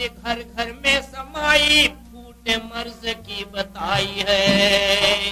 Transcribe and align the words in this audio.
फिर 0.00 0.08
घर 0.08 0.38
घर 0.56 0.72
में 0.72 1.02
समाई, 1.02 1.88
फूटे 1.88 2.56
मर्ज 2.56 3.00
की 3.04 3.44
बताई 3.44 4.24
है। 4.28 5.28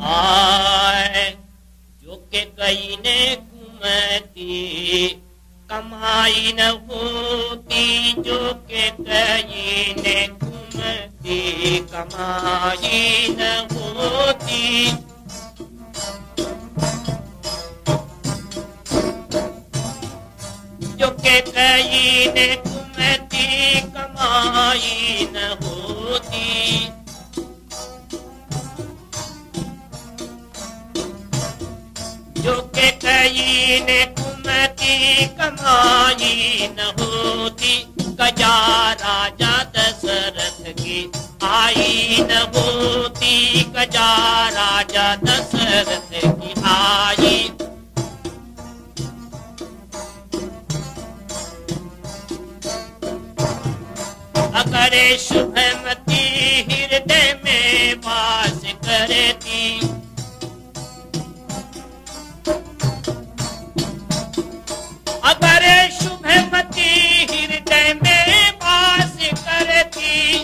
आए, 0.00 1.36
जो 2.02 2.16
के 2.32 2.40
कई 2.40 2.96
ने 3.00 3.36
कुमती, 3.36 5.08
कमाई 5.70 6.52
न 6.58 6.68
होती, 6.90 8.12
जो 8.12 8.54
के 8.70 8.90
कई 8.90 9.94
ने 9.98 10.26
कुमती, 10.26 11.78
कमाई 11.78 13.26
न 13.30 13.68
होती। 13.72 14.90
जो 20.96 21.10
के 21.10 21.40
कई 21.40 22.32
ने 22.32 22.77
कुमती 22.98 23.80
कमाई 23.94 25.28
न 25.32 25.42
होती। 25.62 26.88
जो 32.42 32.54
के 32.74 32.90
कई 33.04 33.78
ने 33.86 34.00
कुमती 34.18 35.26
कमाई 35.38 36.68
न 36.72 36.90
होती। 36.98 37.76
गजा 38.20 38.56
राजा 39.02 39.52
दशरथ 39.76 40.62
की 40.80 40.98
आई 41.52 42.16
न 42.20 42.42
होती। 42.56 43.62
गजा 43.76 44.10
राजा 44.58 45.14
दशरथ 45.22 46.10
की 46.10 46.54
आई 46.66 47.57
अगर 54.54 54.94
शुभमती 55.18 56.24
हृदय 56.70 57.38
में 57.44 57.94
वास 58.06 58.60
करती। 58.84 59.78
अगर 65.24 65.64
शुभमती 65.90 66.92
हृदय 67.30 67.94
में 68.02 68.50
वास 68.64 69.16
करती। 69.46 70.38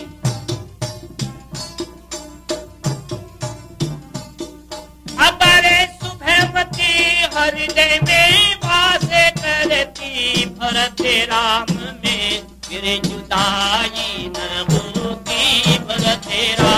अगर 5.27 5.69
शुभमती 6.01 6.93
हृदय 7.35 7.99
में 8.03 8.55
वास 8.65 9.09
करती 9.39 10.45
भरत 10.45 11.01
राम 11.31 11.65
में 12.03 12.54
गिर 12.69 12.85
जुदाई 13.05 14.29
न 14.35 14.63
गुरु 14.69 15.13
की 15.27 15.77
बल 15.87 16.05
तेरा 16.27 16.73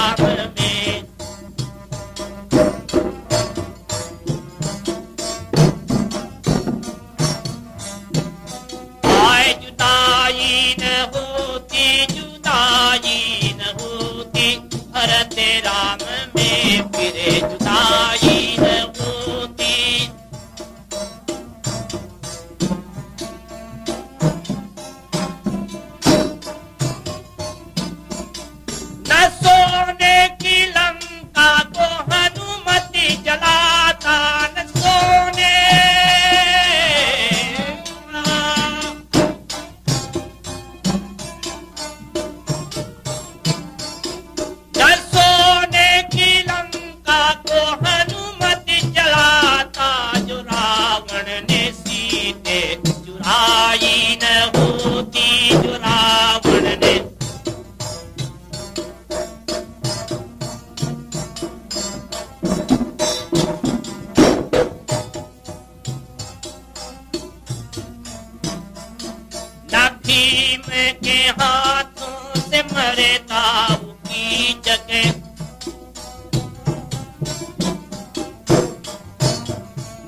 के 70.70 71.18
हाथों 71.40 72.40
से 72.40 72.62
मरे 72.64 73.18
ताऊ 73.32 73.76
की 74.08 74.54
जगह 74.66 75.14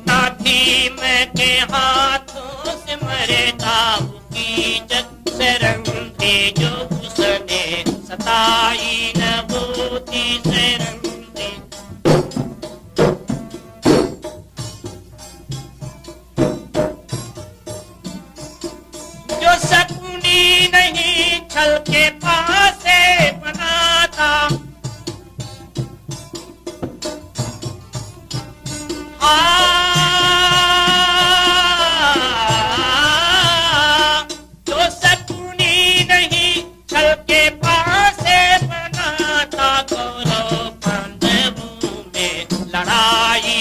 न 0.08 0.19
मैं 1.02 1.25
के 1.31 1.52
हाथों 1.74 2.75
से 2.86 2.96
मरे 3.06 3.46
ताऊ 3.64 4.09
ತಣಾಯಿ 42.80 43.59